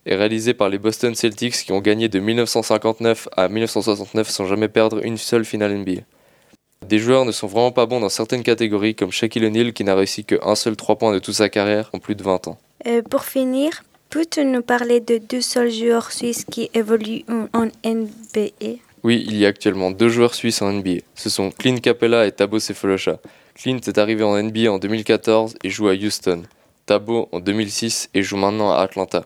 est 0.10 0.16
réalisée 0.16 0.56
par 0.56 0.70
les 0.70 0.80
Boston 0.80 1.13
Celtics 1.13 1.54
qui 1.54 1.72
ont 1.72 1.80
gagné 1.80 2.10
de 2.10 2.20
1959 2.20 3.30
à 3.38 3.48
1969 3.48 4.28
sans 4.28 4.46
jamais 4.46 4.68
perdre 4.68 5.06
une 5.06 5.18
seule 5.18 5.46
finale 5.46 5.78
NBA. 5.78 6.01
Des 6.88 6.98
joueurs 6.98 7.25
ne 7.25 7.32
sont 7.32 7.46
vraiment 7.48 7.72
pas 7.72 7.86
bons 7.86 8.00
dans 8.00 8.10
certaines 8.10 8.42
catégories 8.42 8.96
comme 8.96 9.12
Shaquille 9.12 9.46
O'Neal 9.46 9.72
qui 9.72 9.84
n'a 9.84 9.94
réussi 9.94 10.25
qu'un 10.25 10.56
seul 10.56 10.75
3 10.75 10.96
points 10.98 11.13
de 11.13 11.20
toute 11.20 11.36
sa 11.36 11.48
carrière 11.48 11.89
en 11.94 12.00
plus 12.00 12.16
de 12.16 12.24
20 12.24 12.48
ans. 12.48 12.58
Euh, 12.88 13.04
Pour 13.04 13.25
finir, 13.25 13.84
peux-tu 14.10 14.44
nous 14.46 14.63
parler 14.63 15.00
de 15.00 15.20
deux 15.20 15.42
seuls 15.42 15.72
joueurs 15.72 16.12
suisses 16.12 16.44
qui 16.46 16.72
évoluent 16.74 17.24
en 17.54 17.68
NBA 17.86 18.80
Oui, 19.04 19.24
il 19.28 19.38
y 19.38 19.46
a 19.46 19.50
actuellement 19.50 19.92
deux 19.92 20.10
joueurs 20.10 20.34
suisses 20.34 20.63
en 20.63 20.74
NBA. 20.74 21.01
Ce 21.13 21.30
sont 21.30 21.51
Clint 21.51 21.78
Capella 21.78 22.25
et 22.25 22.32
Thabo 22.32 22.60
Sefolosha. 22.60 23.20
Clint 23.54 23.82
est 23.86 23.98
arrivé 24.00 24.24
en 24.24 24.42
NBA 24.42 24.72
en 24.72 24.80
2014 24.80 25.56
et 25.63 25.70
joue 25.70 25.89
à 25.89 25.94
Houston. 25.94 26.44
Thabo 26.88 27.30
en 27.32 27.39
2006 27.39 28.10
et 28.16 28.24
joue 28.24 28.38
maintenant 28.38 28.72
à 28.72 28.80
Atlanta. 28.80 29.25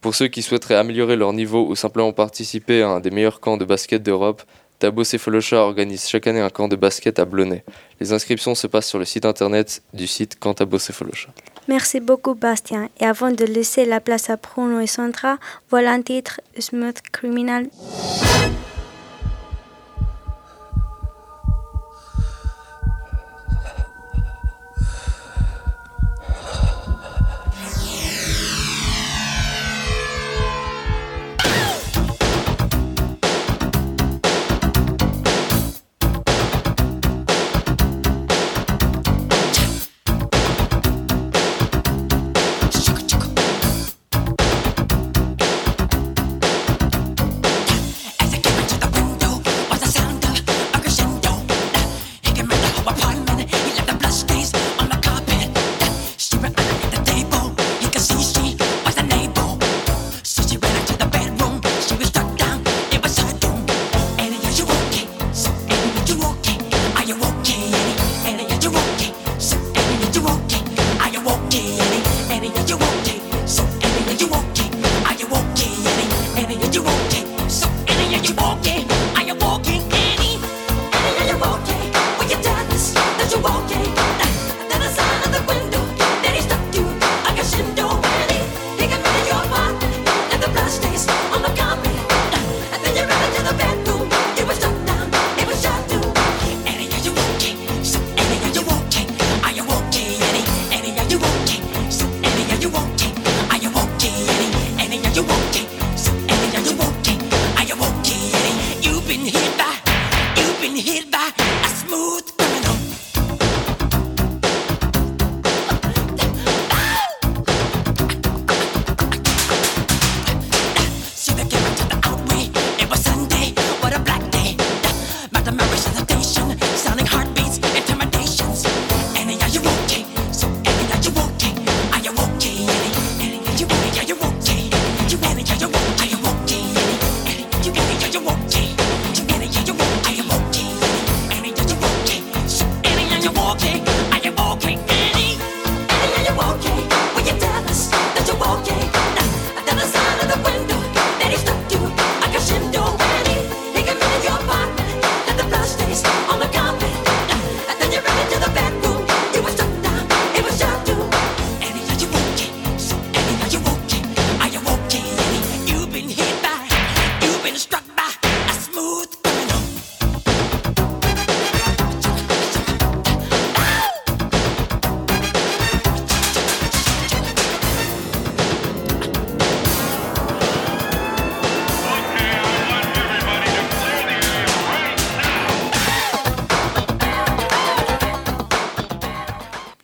Pour 0.00 0.14
ceux 0.14 0.28
qui 0.28 0.42
souhaiteraient 0.42 0.76
améliorer 0.76 1.16
leur 1.16 1.32
niveau 1.32 1.66
ou 1.66 1.74
simplement 1.74 2.12
participer 2.12 2.82
à 2.82 2.88
un 2.88 3.00
des 3.00 3.10
meilleurs 3.10 3.40
camps 3.40 3.56
de 3.56 3.64
basket 3.64 4.02
d'Europe, 4.02 4.42
Thabo 4.78 5.02
Sefolosha 5.02 5.56
organise 5.56 6.06
chaque 6.06 6.28
année 6.28 6.40
un 6.40 6.50
camp 6.50 6.68
de 6.68 6.76
basket 6.76 7.18
à 7.18 7.24
Blonay. 7.24 7.64
Les 8.00 8.12
inscriptions 8.12 8.54
se 8.54 8.68
passent 8.68 8.86
sur 8.86 9.00
le 9.00 9.04
site 9.04 9.24
internet 9.24 9.82
du 9.92 10.06
site 10.06 10.38
Camp 10.38 10.54
Thabo 10.54 10.78
Sefolosha. 10.78 11.30
Merci 11.66 11.98
beaucoup, 11.98 12.34
Bastien. 12.34 12.88
Et 13.00 13.04
avant 13.04 13.32
de 13.32 13.44
laisser 13.44 13.84
la 13.84 14.00
place 14.00 14.30
à 14.30 14.36
Bruno 14.36 14.78
et 14.78 14.86
Sandra, 14.86 15.38
voilà 15.68 15.92
un 15.92 16.02
titre 16.02 16.40
Smooth 16.58 17.00
Criminal. 17.10 17.66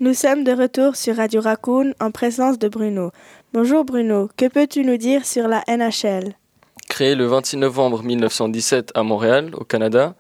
Nous 0.04 0.12
sommes 0.12 0.44
de 0.44 0.52
retour 0.52 0.96
sur 0.96 1.16
Radio 1.16 1.40
Raccoon 1.40 1.94
en 1.98 2.10
présence 2.10 2.58
de 2.58 2.68
Bruno. 2.68 3.10
Bonjour 3.54 3.86
Bruno, 3.86 4.28
que 4.36 4.48
peux-tu 4.48 4.84
nous 4.84 4.98
dire 4.98 5.24
sur 5.24 5.48
la 5.48 5.64
NHL 5.66 6.34
Créée 6.90 7.14
le 7.14 7.24
26 7.24 7.56
novembre 7.56 8.02
1917 8.02 8.92
à 8.94 9.02
Montréal, 9.02 9.52
au 9.54 9.64
Canada, 9.64 10.14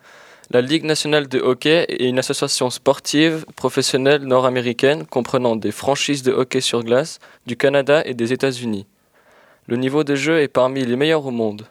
la 0.50 0.62
Ligue 0.62 0.84
nationale 0.84 1.28
de 1.28 1.38
hockey 1.38 1.84
est 1.90 2.08
une 2.08 2.18
association 2.18 2.70
sportive 2.70 3.44
professionnelle 3.56 4.22
nord-américaine 4.22 5.04
comprenant 5.04 5.54
des 5.54 5.70
franchises 5.70 6.22
de 6.22 6.32
hockey 6.32 6.62
sur 6.62 6.82
glace 6.82 7.18
du 7.44 7.58
Canada 7.58 8.02
et 8.06 8.14
des 8.14 8.32
États-Unis. 8.32 8.86
Le 9.66 9.76
niveau 9.76 10.02
de 10.02 10.14
jeu 10.14 10.40
est 10.40 10.48
parmi 10.48 10.82
les 10.82 10.96
meilleurs 10.96 11.26
au 11.26 11.30
monde. 11.30 11.66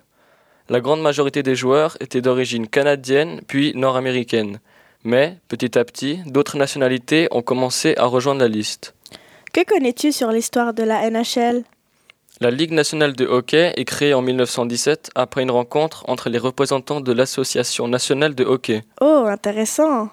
La 0.69 0.81
grande 0.81 1.01
majorité 1.01 1.41
des 1.41 1.55
joueurs 1.55 1.97
étaient 1.99 2.21
d'origine 2.21 2.67
canadienne 2.67 3.41
puis 3.47 3.73
nord-américaine. 3.73 4.59
Mais, 5.03 5.37
petit 5.47 5.77
à 5.77 5.83
petit, 5.83 6.19
d'autres 6.25 6.57
nationalités 6.57 7.27
ont 7.31 7.41
commencé 7.41 7.95
à 7.97 8.05
rejoindre 8.05 8.41
la 8.41 8.47
liste. 8.47 8.95
Que 9.51 9.65
connais-tu 9.65 10.11
sur 10.11 10.31
l'histoire 10.31 10.73
de 10.73 10.83
la 10.83 11.09
NHL 11.09 11.63
La 12.39 12.49
Ligue 12.49 12.71
nationale 12.71 13.13
de 13.13 13.25
hockey 13.25 13.73
est 13.75 13.85
créée 13.85 14.13
en 14.13 14.21
1917 14.21 15.11
après 15.15 15.43
une 15.43 15.51
rencontre 15.51 16.03
entre 16.07 16.29
les 16.29 16.39
représentants 16.39 17.01
de 17.01 17.11
l'Association 17.11 17.87
nationale 17.87 18.33
de 18.33 18.45
hockey. 18.45 18.83
Oh, 19.01 19.25
intéressant. 19.27 20.09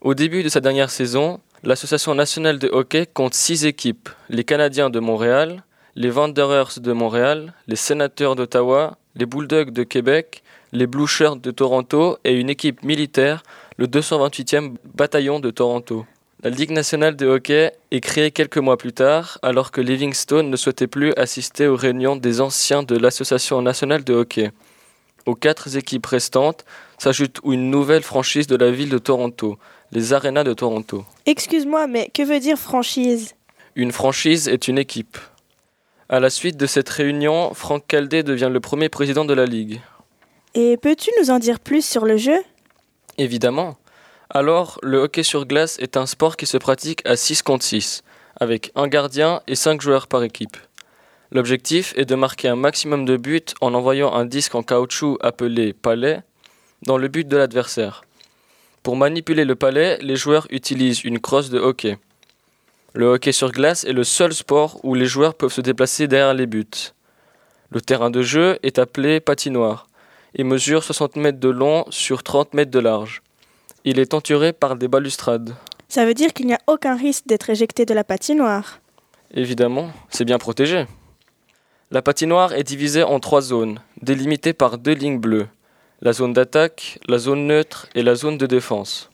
Au 0.00 0.14
début 0.14 0.42
de 0.42 0.48
sa 0.48 0.60
dernière 0.60 0.90
saison, 0.90 1.40
l'Association 1.64 2.14
nationale 2.14 2.58
de 2.58 2.68
hockey 2.68 3.06
compte 3.06 3.34
six 3.34 3.66
équipes 3.66 4.08
les 4.28 4.44
Canadiens 4.44 4.88
de 4.88 5.00
Montréal, 5.00 5.64
les 5.94 6.10
Wanderers 6.10 6.78
de 6.80 6.92
Montréal, 6.92 7.54
les 7.66 7.76
Sénateurs 7.76 8.36
d'Ottawa, 8.36 8.96
les 9.14 9.26
Bulldogs 9.26 9.70
de 9.70 9.82
Québec, 9.82 10.42
les 10.72 10.86
Blue 10.86 11.06
Shirts 11.06 11.40
de 11.40 11.50
Toronto 11.50 12.18
et 12.24 12.34
une 12.34 12.50
équipe 12.50 12.82
militaire, 12.82 13.42
le 13.76 13.86
228e 13.86 14.74
bataillon 14.94 15.40
de 15.40 15.50
Toronto. 15.50 16.06
La 16.42 16.50
Ligue 16.50 16.70
nationale 16.70 17.14
de 17.14 17.26
hockey 17.26 17.72
est 17.92 18.00
créée 18.00 18.32
quelques 18.32 18.58
mois 18.58 18.76
plus 18.76 18.92
tard, 18.92 19.38
alors 19.42 19.70
que 19.70 19.80
Livingstone 19.80 20.50
ne 20.50 20.56
souhaitait 20.56 20.88
plus 20.88 21.12
assister 21.16 21.68
aux 21.68 21.76
réunions 21.76 22.16
des 22.16 22.40
anciens 22.40 22.82
de 22.82 22.96
l'Association 22.96 23.62
nationale 23.62 24.02
de 24.02 24.14
hockey. 24.14 24.50
Aux 25.24 25.36
quatre 25.36 25.76
équipes 25.76 26.06
restantes 26.06 26.64
s'ajoute 26.98 27.38
une 27.44 27.70
nouvelle 27.70 28.02
franchise 28.02 28.48
de 28.48 28.56
la 28.56 28.72
ville 28.72 28.88
de 28.88 28.98
Toronto, 28.98 29.56
les 29.92 30.12
Arenas 30.12 30.42
de 30.42 30.52
Toronto. 30.52 31.04
Excuse-moi, 31.26 31.86
mais 31.86 32.10
que 32.12 32.24
veut 32.24 32.40
dire 32.40 32.58
franchise? 32.58 33.34
Une 33.76 33.92
franchise 33.92 34.48
est 34.48 34.66
une 34.66 34.78
équipe. 34.78 35.18
À 36.12 36.20
la 36.20 36.28
suite 36.28 36.58
de 36.58 36.66
cette 36.66 36.90
réunion, 36.90 37.54
Frank 37.54 37.86
Caldé 37.88 38.22
devient 38.22 38.50
le 38.52 38.60
premier 38.60 38.90
président 38.90 39.24
de 39.24 39.32
la 39.32 39.46
Ligue. 39.46 39.80
Et 40.52 40.76
peux-tu 40.76 41.10
nous 41.18 41.30
en 41.30 41.38
dire 41.38 41.58
plus 41.58 41.82
sur 41.82 42.04
le 42.04 42.18
jeu? 42.18 42.36
Évidemment. 43.16 43.78
Alors, 44.28 44.78
le 44.82 44.98
hockey 44.98 45.22
sur 45.22 45.46
glace 45.46 45.78
est 45.78 45.96
un 45.96 46.04
sport 46.04 46.36
qui 46.36 46.44
se 46.44 46.58
pratique 46.58 47.00
à 47.06 47.16
6 47.16 47.40
contre 47.40 47.64
6, 47.64 48.02
avec 48.38 48.72
un 48.74 48.88
gardien 48.88 49.40
et 49.46 49.54
5 49.54 49.80
joueurs 49.80 50.06
par 50.06 50.22
équipe. 50.22 50.58
L'objectif 51.30 51.94
est 51.96 52.04
de 52.04 52.14
marquer 52.14 52.48
un 52.48 52.56
maximum 52.56 53.06
de 53.06 53.16
buts 53.16 53.40
en 53.62 53.72
envoyant 53.72 54.12
un 54.12 54.26
disque 54.26 54.54
en 54.54 54.62
caoutchouc 54.62 55.16
appelé 55.22 55.72
palais 55.72 56.20
dans 56.82 56.98
le 56.98 57.08
but 57.08 57.26
de 57.26 57.38
l'adversaire. 57.38 58.04
Pour 58.82 58.96
manipuler 58.96 59.46
le 59.46 59.54
palais, 59.54 59.96
les 60.02 60.16
joueurs 60.16 60.46
utilisent 60.50 61.04
une 61.04 61.20
crosse 61.20 61.48
de 61.48 61.58
hockey. 61.58 61.96
Le 62.94 63.06
hockey 63.06 63.32
sur 63.32 63.52
glace 63.52 63.84
est 63.84 63.92
le 63.92 64.04
seul 64.04 64.34
sport 64.34 64.78
où 64.84 64.94
les 64.94 65.06
joueurs 65.06 65.34
peuvent 65.34 65.52
se 65.52 65.62
déplacer 65.62 66.08
derrière 66.08 66.34
les 66.34 66.46
buts. 66.46 66.92
Le 67.70 67.80
terrain 67.80 68.10
de 68.10 68.20
jeu 68.20 68.58
est 68.62 68.78
appelé 68.78 69.18
patinoire 69.20 69.86
et 70.34 70.44
mesure 70.44 70.84
60 70.84 71.16
mètres 71.16 71.40
de 71.40 71.48
long 71.48 71.86
sur 71.88 72.22
30 72.22 72.52
mètres 72.52 72.70
de 72.70 72.78
large. 72.78 73.22
Il 73.84 73.98
est 73.98 74.12
entouré 74.12 74.52
par 74.52 74.76
des 74.76 74.88
balustrades. 74.88 75.54
Ça 75.88 76.04
veut 76.04 76.14
dire 76.14 76.32
qu'il 76.34 76.46
n'y 76.46 76.54
a 76.54 76.60
aucun 76.66 76.96
risque 76.96 77.26
d'être 77.26 77.48
éjecté 77.48 77.86
de 77.86 77.94
la 77.94 78.04
patinoire. 78.04 78.80
Évidemment, 79.32 79.90
c'est 80.10 80.26
bien 80.26 80.38
protégé. 80.38 80.86
La 81.90 82.02
patinoire 82.02 82.52
est 82.52 82.62
divisée 82.62 83.02
en 83.02 83.20
trois 83.20 83.40
zones, 83.40 83.80
délimitées 84.02 84.52
par 84.52 84.76
deux 84.76 84.94
lignes 84.94 85.18
bleues. 85.18 85.48
La 86.02 86.12
zone 86.12 86.32
d'attaque, 86.34 86.98
la 87.08 87.18
zone 87.18 87.46
neutre 87.46 87.86
et 87.94 88.02
la 88.02 88.14
zone 88.14 88.36
de 88.36 88.46
défense. 88.46 89.10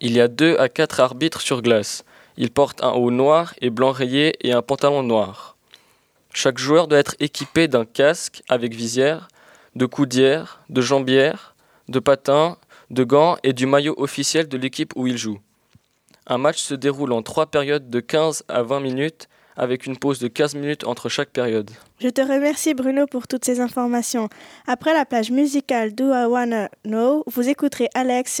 Il 0.00 0.12
y 0.12 0.20
a 0.20 0.28
deux 0.28 0.56
à 0.58 0.68
quatre 0.68 0.98
arbitres 1.00 1.40
sur 1.40 1.62
glace. 1.62 2.04
Ils 2.36 2.50
portent 2.50 2.82
un 2.82 2.90
haut 2.90 3.10
noir 3.10 3.54
et 3.60 3.70
blanc 3.70 3.92
rayé 3.92 4.34
et 4.46 4.52
un 4.52 4.62
pantalon 4.62 5.02
noir. 5.02 5.56
Chaque 6.32 6.58
joueur 6.58 6.88
doit 6.88 6.98
être 6.98 7.14
équipé 7.20 7.68
d'un 7.68 7.84
casque 7.84 8.42
avec 8.48 8.74
visière, 8.74 9.28
de 9.76 9.86
coudière, 9.86 10.64
de 10.68 10.80
jambière, 10.80 11.54
de 11.88 12.00
patins, 12.00 12.56
de 12.90 13.04
gants 13.04 13.36
et 13.42 13.52
du 13.52 13.66
maillot 13.66 13.94
officiel 13.98 14.48
de 14.48 14.56
l'équipe 14.56 14.92
où 14.96 15.06
il 15.06 15.16
joue. 15.16 15.38
Un 16.26 16.38
match 16.38 16.60
se 16.60 16.74
déroule 16.74 17.12
en 17.12 17.22
trois 17.22 17.46
périodes 17.46 17.90
de 17.90 18.00
15 18.00 18.44
à 18.48 18.62
20 18.62 18.80
minutes 18.80 19.28
avec 19.56 19.86
une 19.86 19.96
pause 19.96 20.18
de 20.18 20.28
15 20.28 20.54
minutes 20.56 20.84
entre 20.84 21.08
chaque 21.08 21.30
période. 21.30 21.70
Je 22.00 22.08
te 22.08 22.20
remercie 22.20 22.74
Bruno 22.74 23.06
pour 23.06 23.28
toutes 23.28 23.44
ces 23.44 23.60
informations. 23.60 24.28
Après 24.66 24.92
la 24.92 25.04
plage 25.04 25.30
musicale 25.30 25.94
Do 25.94 26.12
I 26.12 26.24
Wanna 26.26 26.68
Know, 26.84 27.22
vous 27.26 27.48
écouterez 27.48 27.88
Alex. 27.94 28.40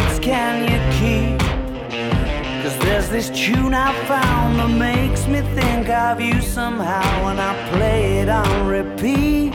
this 3.11 3.29
tune 3.31 3.73
I 3.73 3.91
found 4.05 4.57
that 4.57 4.69
makes 4.69 5.27
me 5.27 5.41
think 5.53 5.89
of 5.89 6.21
you 6.21 6.39
somehow 6.41 7.25
when 7.25 7.39
I 7.39 7.53
play 7.71 8.19
it 8.19 8.29
on 8.29 8.67
repeat 8.67 9.53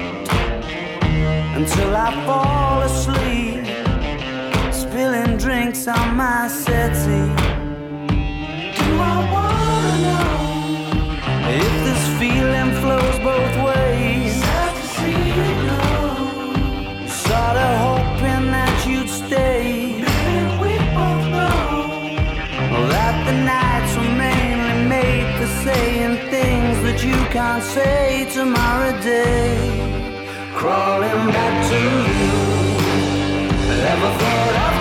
until 1.59 1.97
I 1.97 2.13
fall 2.27 2.83
asleep, 2.83 3.65
spilling 4.75 5.39
drinks 5.39 5.89
on 5.89 6.17
my 6.17 6.49
settee. 6.49 7.33
Do 8.77 8.89
I 9.01 9.17
wanna 9.33 9.95
know 10.05 10.29
if 11.49 11.73
this 11.87 12.05
feeling 12.19 12.73
flows 12.83 13.19
both 13.21 13.57
ways? 13.65 14.35
Sad 14.35 14.75
to 14.77 14.83
see 14.97 15.23
you 15.39 15.51
go. 15.67 17.07
Sorta 17.09 17.69
hoping 17.79 17.96
saying 25.67 26.17
things 26.31 26.77
that 26.87 26.99
you 27.03 27.17
can't 27.37 27.63
say 27.63 28.29
tomorrow 28.33 28.93
day. 29.03 29.57
Crawling 30.55 31.27
back 31.37 31.55
to 31.71 31.81
you. 32.19 32.35
Never 33.83 34.11
thought 34.19 34.76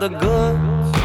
the 0.00 0.08
goods? 0.08 0.98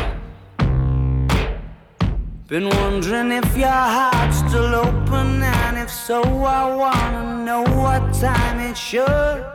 Been 2.48 2.70
wondering 2.70 3.32
if 3.32 3.58
your 3.58 3.68
heart's 3.68 4.38
still 4.38 4.74
open, 4.74 5.44
and 5.44 5.78
if 5.78 5.90
so, 5.90 6.22
I 6.24 6.74
wanna 6.74 7.44
know 7.44 7.64
what 7.82 8.14
time 8.14 8.60
it 8.62 8.78
should. 8.78 9.46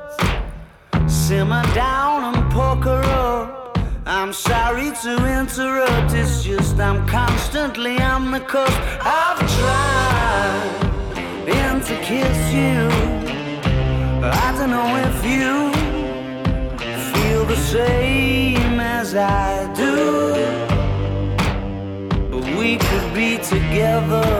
Simmer 1.06 1.62
down 1.74 2.34
and 2.34 2.52
poker 2.52 3.00
up. 3.24 3.78
I'm 4.04 4.34
sorry 4.34 4.90
to 5.04 5.12
interrupt, 5.38 6.12
it's 6.12 6.42
just 6.44 6.78
I'm 6.78 7.06
constantly 7.06 7.98
on 7.98 8.32
the 8.32 8.40
cusp. 8.40 8.80
I've 9.00 9.40
tried 9.56 10.80
been 11.46 11.80
to 11.88 11.96
kiss 12.02 12.40
you. 12.52 12.80
But 14.20 14.34
I 14.46 14.52
don't 14.56 14.70
know 14.70 14.90
if 15.08 15.24
you 15.24 15.89
the 17.50 17.56
same 17.56 18.78
as 18.78 19.16
I 19.16 19.66
do. 19.74 19.96
But 22.30 22.44
we 22.58 22.76
could 22.78 23.08
be 23.12 23.38
together 23.38 24.30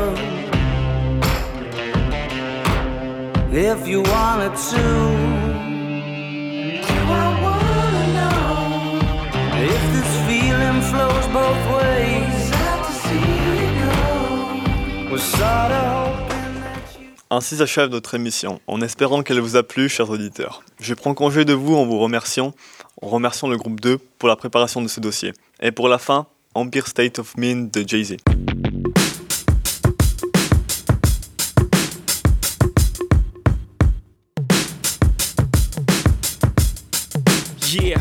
if 3.53 3.89
you 3.89 4.03
wanted 4.03 4.55
to. 4.73 4.85
I 7.13 7.29
wanna 7.47 8.07
know? 8.17 8.39
If 9.73 9.83
this 9.95 10.13
feeling 10.27 10.81
flows 10.91 11.27
both 11.39 11.63
ways. 11.79 12.41
Hoping 15.81 16.55
that 16.63 17.01
you. 17.01 17.09
Ainsi 17.33 17.57
s'achève 17.57 17.91
notre 17.91 18.15
émission, 18.15 18.61
en 18.69 18.81
espérant 18.81 19.23
qu'elle 19.23 19.41
vous 19.41 19.57
a 19.57 19.65
plu, 19.65 19.89
chers 19.89 20.11
auditeurs. 20.11 20.63
Je 20.81 20.95
prends 20.95 21.15
congé 21.15 21.45
de 21.45 21.53
vous 21.53 21.77
en 21.77 21.85
vous 21.87 21.99
remerciant, 21.99 22.55
en 23.03 23.09
remerciant 23.09 23.49
le 23.49 23.57
groupe 23.57 23.81
2 23.81 23.99
pour 24.19 24.29
la 24.29 24.37
préparation 24.37 24.83
de 24.83 24.89
ce 24.89 25.01
dossier. 25.01 25.33
Et 25.61 25.73
pour 25.73 25.89
la 25.89 25.99
fin, 25.99 26.27
Empire 26.55 26.87
State 26.87 27.19
of 27.19 27.37
Mind 27.37 27.71
de 27.71 27.87
Jay-Z. 27.87 28.17
Yeah, 37.73 38.01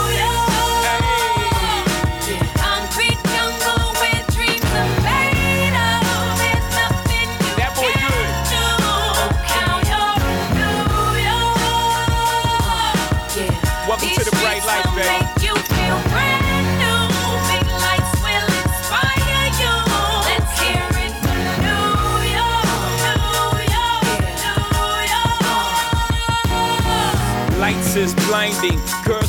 blinding. 28.31 28.79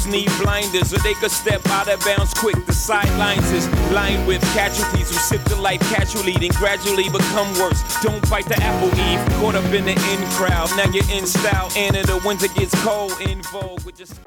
Need 0.08 0.30
blinders 0.42 0.90
so 0.90 0.98
they 0.98 1.14
could 1.14 1.30
step 1.30 1.64
out 1.68 1.88
of 1.88 1.98
bounds 2.04 2.34
quick. 2.34 2.56
The 2.66 2.72
sidelines 2.72 3.50
is 3.52 3.66
lined 3.92 4.26
with 4.26 4.42
casualties 4.52 5.08
who 5.08 5.16
sip 5.16 5.42
the 5.44 5.56
life 5.56 5.80
casually, 5.80 6.32
then 6.32 6.50
gradually 6.50 7.08
become 7.08 7.48
worse. 7.58 7.80
Don't 8.02 8.24
fight 8.26 8.46
the 8.46 8.56
apple 8.60 8.88
eve. 8.98 9.40
Caught 9.40 9.54
up 9.54 9.72
in 9.72 9.84
the 9.84 9.92
in 9.92 10.30
crowd. 10.32 10.68
Now 10.76 10.90
you're 10.92 11.08
in 11.10 11.26
style. 11.26 11.70
And 11.76 11.96
in 11.96 12.04
the 12.06 12.20
winter 12.26 12.48
gets 12.48 12.74
cold. 12.82 13.12
In 13.20 13.42
vogue 13.42 13.82
with 13.84 13.96
just. 13.96 14.18